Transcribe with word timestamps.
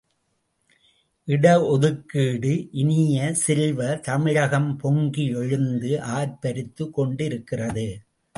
இட 1.27 1.45
ஒதுக்கீடு 1.65 2.53
இனிய 2.71 3.33
செல்வ, 3.33 3.95
தமிழகம் 3.95 4.77
பொங்கி 4.77 5.25
எழுந்து 5.35 5.91
ஆர்ப்பரித்து 6.01 6.89
கொண்டிருக்கிறது. 6.89 7.87